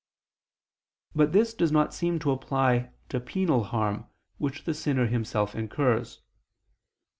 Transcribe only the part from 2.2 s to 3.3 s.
to apply to